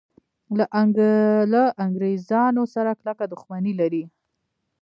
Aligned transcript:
له 1.53 1.61
انګریزانو 1.85 2.63
سره 2.73 2.91
کلکه 2.99 3.23
دښمني 3.33 3.73
لري. 3.81 4.03